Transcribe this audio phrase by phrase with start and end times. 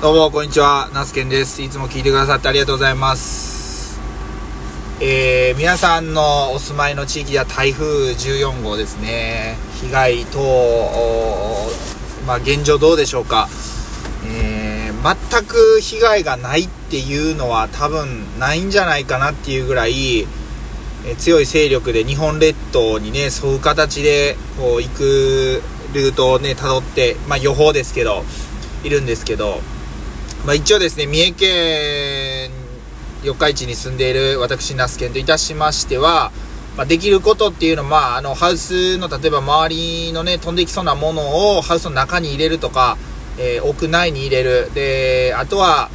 [0.00, 0.88] どうも、こんにちは。
[0.94, 1.60] ナスケンです。
[1.60, 3.98] いつも聞いてくださってありがとうございます。
[5.00, 9.56] えー、皆さんのお住まいの地域では台風14号ですね。
[9.82, 10.38] 被害等、
[12.28, 13.48] まあ、現状どうでしょうか。
[14.24, 20.28] えー、全く被害がないっていうのは多分ないんじゃないかなっていうぐらい、
[21.06, 25.60] え、強い勢力で日本列島にね、沿う形で、こう、行く
[25.92, 28.24] ルートをね、辿って、まあ、予報ですけど、
[28.84, 29.60] いるんですけど、
[30.48, 32.50] まあ、一応ですね、三重県
[33.22, 36.32] 四日市に住んでいる私、那須県といたしましては、
[36.74, 42.96] まあ、できることっていうのは、まあ、あの、ハウスの、例えば周りのね、飛んできそうなものをハウスの中に入れるとか、
[43.36, 44.70] えー、屋内に入れる。
[44.72, 45.90] で、あとは、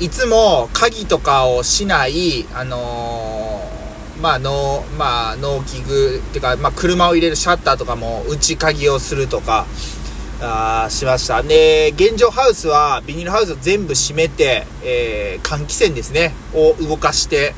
[0.00, 9.66] いつも鍵とかをしない、あのー、まあ、の、まあ、農機具っていうか、まあ、車を入れるシャッターとかも内鍵をするとか、
[10.44, 11.40] あしました。
[11.42, 17.54] で、現状ハウスは、ビニールハウスを全部閉めて、えー、換気扇ですね、を動かして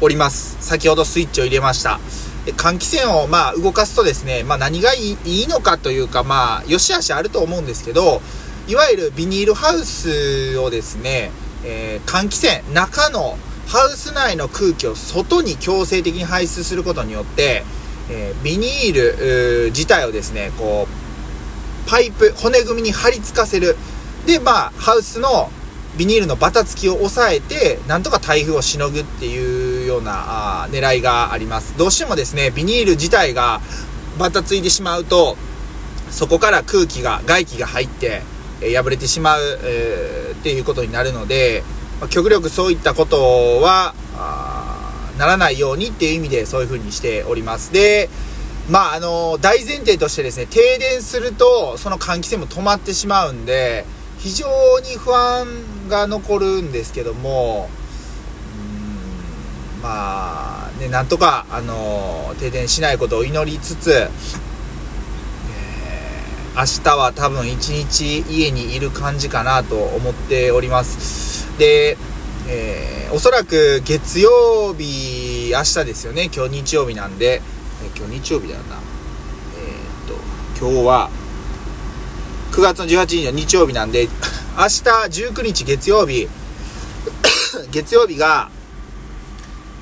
[0.00, 0.56] おります。
[0.60, 2.00] 先ほどスイッチを入れました。
[2.46, 8.22] で換気扇を、まあ、動かすとですね、まあ、何がいいのかというか、まあ、良し悪しあると思うんですけど、
[8.66, 11.30] いわゆるビニールハウスをですね、
[11.64, 17.64] えー、換気扇、中のハウス内の空気を外に強制的に排出することによって、
[18.08, 21.05] えー、ビニール自体をですね、こう、
[21.86, 23.76] パイプ、骨組みに貼り付かせる。
[24.26, 25.50] で、まあ、ハウスの
[25.96, 31.76] ビニールのバタつきを抑えて、なんとか台風をしのぐっていうようなあ狙いがあります。
[31.78, 33.60] どうしてもですね、ビニール自体が
[34.18, 35.36] バタついてしまうと、
[36.10, 38.22] そこから空気が、外気が入って、
[38.60, 41.62] えー、破れてしまう、えー、っていうことになるので、
[42.00, 43.94] まあ、極力そういったことは、
[45.18, 47.72] ならないようにっていう意味でそういう風にしております。
[47.72, 48.10] で、
[48.68, 53.84] まあ、あの、大前提としてですね、停電すると、その換気扇も止まってしまうんで、
[54.18, 55.46] 非常に不安
[55.88, 57.70] が残るんですけども、
[59.76, 71.46] うん、まあ、ね、なんとか、あの、停電しないことを祈りつつ、えー、明日は多分一日家にいる感じかなと思っております。
[71.56, 71.96] で、
[72.48, 77.42] えー、おそらく月曜日、明日ですよね、今日日曜日なんで、
[77.96, 78.76] 今日日曜日だよな。
[79.56, 80.14] えー、っと、
[80.58, 81.10] 今日は、
[82.52, 84.08] 9月の18日の日曜日なんで、
[84.56, 84.82] 明日
[85.32, 86.28] 19日月曜日、
[87.70, 88.50] 月曜日が、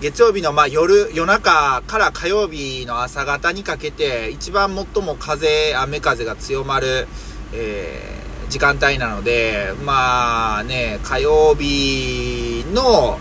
[0.00, 7.08] 月曜日のま夜、夜中から火曜日の朝方にかけて、一番最も風、雨風が強まる、
[7.52, 13.18] えー、時間帯なので、まあね、火曜日の、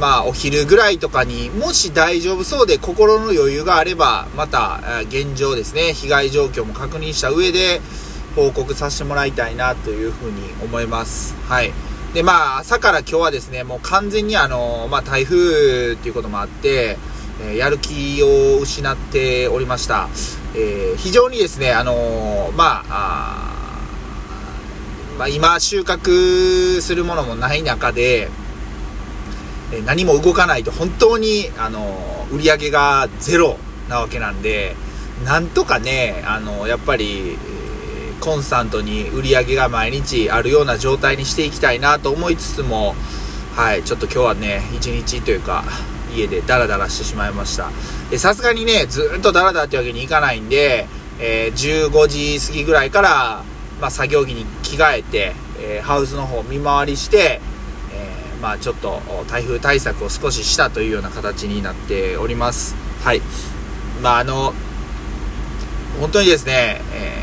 [0.00, 7.80] まあ、お昼ぐらいとかにもし大丈夫そうで心の余裕があれば、また、現状ですね、被害状況も確認した上で、
[8.34, 11.34] 報告させてもらいたいなというふうに思います。
[11.48, 11.72] はい。
[12.14, 16.98] で、まあ、朝から今日はですね、もう完全にあの、まあ、台風っていうこともあって、
[17.42, 20.08] え、やる気を失っておりました。
[20.54, 23.52] えー、非常にですね、あのー、まあ、あ
[25.18, 28.28] まあ、今収穫するものもない中で、
[29.80, 33.56] 何も動かないと本当に、あの、売り上げがゼロ
[33.88, 34.76] なわけなんで、
[35.24, 37.38] なんとかね、あの、やっぱり、
[38.20, 42.94] コンスタントに売り上げが毎日あるような状態にしていきたいなと思いつつも、
[43.56, 45.64] はい、ちょっと今日はね、一日というか、
[46.14, 47.70] 家でダラダラしてしまいました。
[48.18, 50.86] さすがにね、ずっとダラダラってわけにいかないんで、
[51.18, 53.42] えー、15時過ぎぐらいから、
[53.80, 57.40] まあ、作業着に着替えて、えー、ハウスの方見回りして、
[58.42, 62.74] まあ、ちょっと台風対策を少ししたというような形になっております。
[63.04, 63.22] はい。
[64.02, 64.52] まあ、あの、
[66.00, 67.22] 本当にですね、え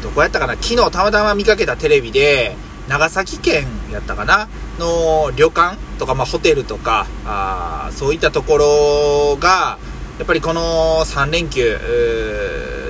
[0.00, 0.54] ー、どこやったかな？
[0.54, 2.56] 昨日たまたま見かけたテレビで、
[2.88, 4.48] 長崎県やったかな？
[4.80, 9.78] の旅館とか、まあ、ホテルとか、あそういったところが、
[10.18, 11.78] やっぱりこの3連休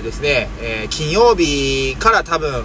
[0.03, 2.65] ですね、えー、金曜日から多分、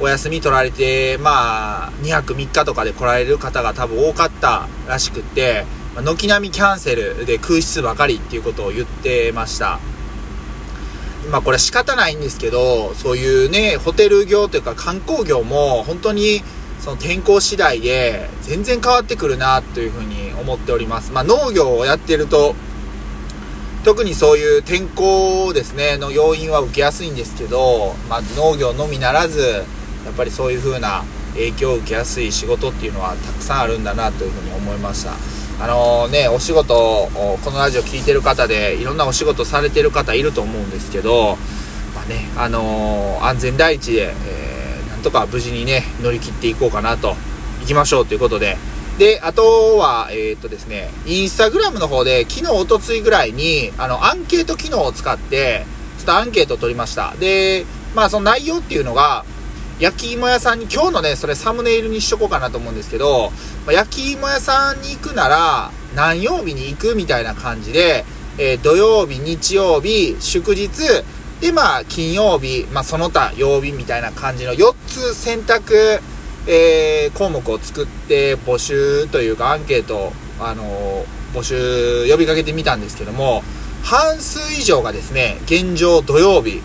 [0.00, 5.64] お休み取られて、まあ、2泊3日とかで来られる方が多分多かったらしくって、
[6.02, 9.78] 軒並みキャンセルで空室ばかりっていうことを言ってました。
[11.30, 16.42] まあこれ仕方ないんですけど、そういうね、ホテル業というか観光業も本当に
[16.80, 21.12] その天候次第で全然変わってくるなというふうに思っております。
[21.12, 22.54] まあ農業をやってると、
[23.84, 29.62] 特にそういう天候ですね、の要因は受けやすいんですけど、まあ農業のみならず、
[30.04, 31.04] やっぱりそういう風な
[31.34, 35.12] 影響を受けやすい仕事っていうのはたくさんあるんだなというふうに思いました
[35.62, 41.36] あのー、ねお仕事このラジオ聴いてる方でいろんなお仕事されてる方いると思うんですけど
[41.94, 44.54] まあねあのー、安全第一で、え
[44.90, 47.16] なんとか無事にね、乗り切っていこうかなと、
[47.60, 48.56] 行きましょうということで、
[48.98, 55.66] で、あとは、えー、っとですね、インスタグラムの方で、昨日、おとついぐらいに、あの、アンケート機能を使って、
[55.98, 57.14] ちょっとアンケートを取りました。
[57.18, 59.24] で、まあ、その内容っていうのが、
[59.80, 63.32] 焼き芋屋さんに、今日のね、それサムネイルにしとこうかなと思うんですけど、
[63.66, 68.04] ま、焼き芋屋さんに行くなら、何曜日に行くみたいな感じで、
[68.38, 70.70] えー、土曜日、日曜日、祝日、
[71.40, 76.00] で、まあ、金曜日、まあ、その他曜日みたいな感じの4つ選択、
[76.46, 83.42] えー、項目を作って募集というかアンケート、あのー、募集呼びかけてみたんですけども、
[83.82, 86.62] 半数以上がですね、現状土曜日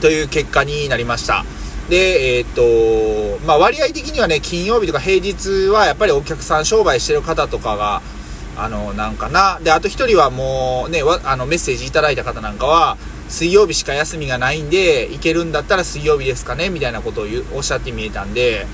[0.00, 1.44] という結果になりました。
[1.92, 8.00] で、えー、っと、まあ、割合的にはね、金曜日とか平日はやっぱりお客さん商売してる方とかが、
[8.56, 9.60] あの、なんかな。
[9.62, 12.96] で、あと一人はもうね、あの、メッセージいただいた方なんかは、
[13.28, 18.66] 水曜日しか休みがないんで、行けるんだったら水曜日ですかねみたいなことをおっしゃってみえたんで、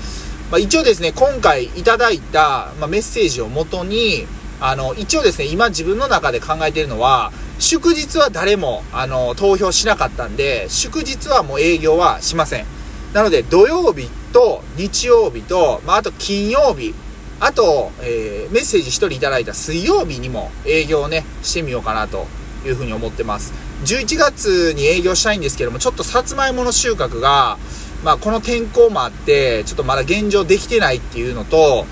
[0.49, 4.27] まあ、一応ですね、今回いただいた、まあ、メッセージをもとに、
[4.61, 12.78] あの、一応ですね、今自分の中で考えてるのは、祝日は誰も、あの、投票しなかったんで、祝日はもう営業はしません。
[13.13, 16.93] なので、土曜日と日曜日と、まあ、あと金曜日、
[17.39, 22.27] あと、えー、メッセージ1人いただいた水曜日にも営業をね、してみようかなと
[22.65, 23.53] いうふうに思ってます。
[23.85, 27.57] 11月に営業したいんですけども、ちょっとさつまいもの収穫が、
[28.03, 31.85] まあこの天候もあって、ちょっとまだ現状できてないっていうのと、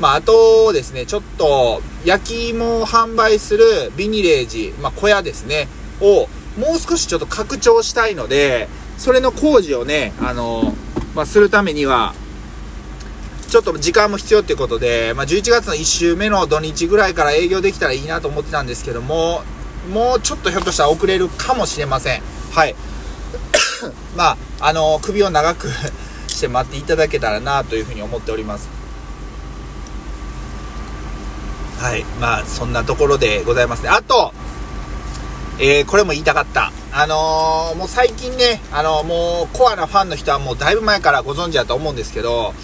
[0.00, 5.68] まああとですね、ちょっと焼き芋を販売するビニレージ、まあ小屋ですね、
[6.00, 6.28] を
[6.58, 8.68] もう少しちょっと拡張したいので、
[8.98, 10.74] それの工事をね、あの、
[11.14, 12.14] まあするためには、
[13.54, 19.44] ちょっと時間も必要っていうことで、まあ、11月の1週目の土日ぐらいから営業できたらいいなと思ってたんですけども、
[19.92, 22.22] もうちょっとひょっとしたら遅れるかもしれません。
[22.50, 22.74] はい。
[24.16, 25.68] まあ、あの、首を長く
[26.26, 28.68] して待っていただけたらなというふうに思っております。
[31.78, 32.04] はい。
[32.20, 33.88] まあ、そんなところでございますね。
[33.88, 34.32] あと、
[35.58, 36.72] えー、これも言いたかった。
[36.92, 42.54] あのー、もう最近ね、あのー、もうコアなファンの人はもうだいぶ前からご存知だと思うんですけど、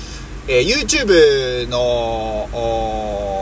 [0.49, 2.49] え YouTube の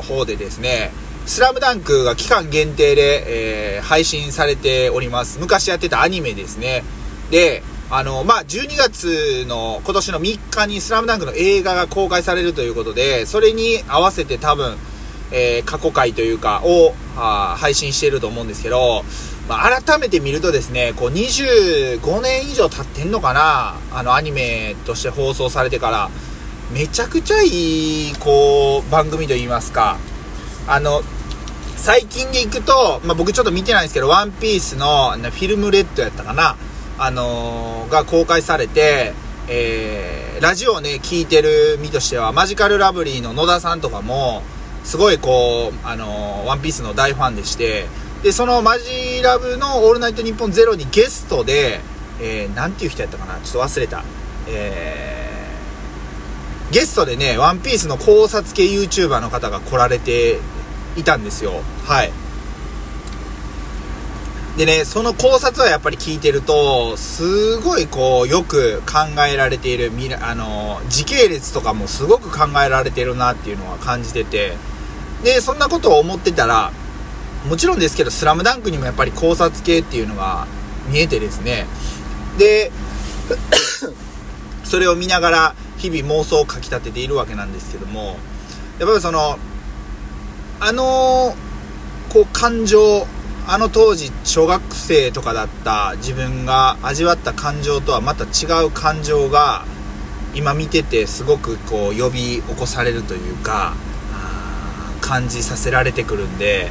[0.02, 0.90] 方でですね、
[1.24, 5.38] スラムダンクが期間限定で、えー、配信されております。
[5.38, 6.84] 昔やってたアニメですね。
[7.30, 14.76] で、あの、まあ、12月の今年の3日にスラムダンクの映画が公開されるということで、それに合わせて多分、
[15.30, 19.04] えー、過去回というか、を、あ配信していると思うんですけど、
[19.48, 26.10] まあ、改めて見るとですね、こう25年以上経ってんのかなあのアニメとして放送されてから、
[26.70, 29.96] めちゃくちゃいい、こう、番組と言いますか、
[30.66, 31.02] あの、
[31.76, 36.56] 最近で行くと、まあ、僕ちょっと見てないんですけど、ワンピースのフィルムレッドやったかな
[36.98, 39.14] あのー、が公開されて、
[39.48, 44.42] えー、ラジオをね、聞いてる身としては、マジカルラブリーの野田さんとかも、
[44.84, 47.86] すごいこう、あのー、ワンピースの大ファンでして、
[48.22, 51.80] で、そのマジラブのオールナイトニッポンゼロにゲストで、
[52.20, 53.38] えー、なんていう人やったかな？
[53.40, 54.02] ちょっと忘れた。
[54.48, 60.38] えー、ゲストでね、ワンピースの考察系 YouTuber の方が来られて
[60.96, 61.62] いたんですよ。
[61.86, 62.12] はい。
[64.56, 74.56] でね、その考察はやっぱり聞いてると、すごいこう、よく考えられている、あの、時系列とかもすごく考えられてるなっていうのは感じてて、
[75.22, 76.72] で、そんなことを思ってたら、
[77.48, 80.46] もちろんですけど、スラムダンクにもやっぱり考察系っていうのが
[80.90, 81.66] 見えてですね、
[82.36, 82.70] で、
[84.64, 88.18] それを見ながら日々妄想をかきたてているわけなんですけども、
[88.78, 89.38] やっぱりその、
[90.60, 91.34] あの
[92.10, 93.06] こう感情
[93.46, 99.64] あの当時小学生とかだった自分が味わった感情とはまた違う感情が
[100.34, 103.74] 今見ててすごくこう呼び起こされるというか
[105.00, 106.70] 感じさせられてくるんで、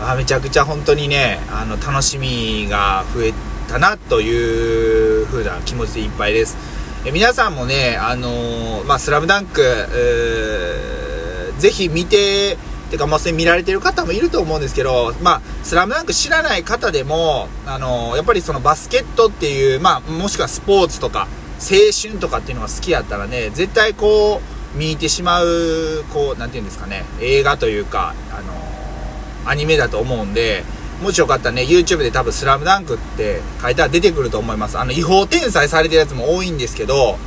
[0.00, 3.32] まあ、めちゃくちゃ本当にねあの楽しみが増え
[3.68, 6.56] たなという風な気持ちでいっぱいです。
[7.04, 9.62] え皆さんもねあのー、まあ、スラムダンク
[11.58, 12.58] ぜひ見て
[12.90, 21.26] てか、まあ、それ見られてる方もいると思うんですけど、まあ、スラムダンク知らない方でも、あのやっぱりそのバスケットっていう、まあ、もしくはスポーツとか、
[21.58, 24.40] 青春とかっていうのが好きやったらね、絶対こ
[24.74, 28.65] う、見てしまう、こう、なんていうんですかね、映画というか、あの
[29.46, 30.64] アニメだと思うんで、
[31.02, 34.78] もしよかったらね、YouTube で多分スラムダンクって書いたら出てくると思います。
[34.78, 37.18] あの、違法転載されてるやつも多いんですけど、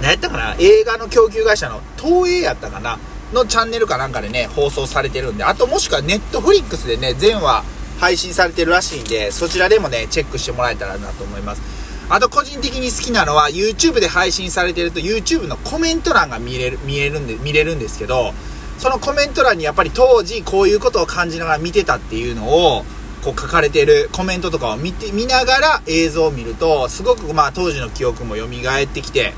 [0.00, 0.56] 何やったかな？
[0.58, 2.98] 映画の供給会社の東映やったかな？
[3.34, 7.62] のチャンネルかなんかでね、放送されてるんで、あともしくはネットフリックスでね、全話
[8.00, 11.62] 配信されてるらしいんで、そちらでもね、チェックしてもらえたらなと思います。
[12.08, 18.32] あと個人的に好きなのは YouTube で配信されてると YouTube のコメント欄が見れる、見えるんで、見れるんですけど、
[18.80, 22.84] そのコメント欄にやっぱり当時こういうことを感じながら見てたっていうのを、
[23.22, 29.34] こう書かれてるコメントとかを見て、見ながら映像を見ると、すごくまあ当時の記憶も蘇ってきて、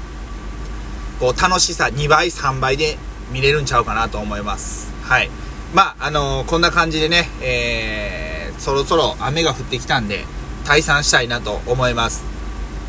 [1.19, 2.97] こう楽しさ2倍、3倍で
[3.33, 4.93] 見れるんちゃうかなと思います。
[5.03, 5.29] はい。
[5.75, 10.25] まあ、あのー、こんな感じでね、えー、そろそろ雨が降ってきたんで、
[10.65, 12.23] 退散したいなと思います。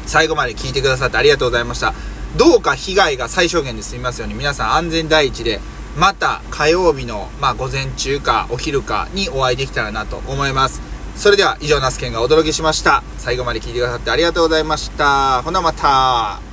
[0.06, 1.96] 最後まで聞いてくださってありがとうございました。
[2.38, 5.60] どうか被害が最小限で済みますように皆さん安全第一で
[5.98, 10.82] また火曜日の、まあ、午前中かお昼かにお会いできたらなと思います。
[11.16, 13.04] それでは以上、ナスケンがお届けしました。
[13.18, 15.42] 最後まで聞いてくださってありがとうございました。
[15.44, 16.53] ほなまた。